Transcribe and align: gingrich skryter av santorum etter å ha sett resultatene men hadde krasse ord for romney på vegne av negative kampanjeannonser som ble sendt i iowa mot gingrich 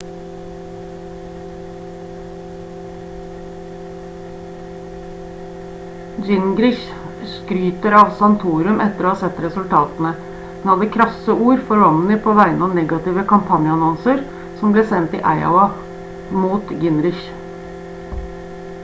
gingrich 6.29 6.87
skryter 7.33 7.97
av 7.99 8.09
santorum 8.21 8.81
etter 8.85 9.07
å 9.07 9.11
ha 9.13 9.19
sett 9.23 9.41
resultatene 9.45 10.13
men 10.29 10.71
hadde 10.73 10.89
krasse 10.95 11.35
ord 11.49 11.61
for 11.67 11.83
romney 11.85 12.19
på 12.27 12.33
vegne 12.39 12.69
av 12.69 12.73
negative 12.79 13.27
kampanjeannonser 13.33 14.23
som 14.63 14.73
ble 14.77 14.85
sendt 14.93 15.17
i 15.19 15.21
iowa 15.35 15.67
mot 16.45 16.73
gingrich 16.85 17.23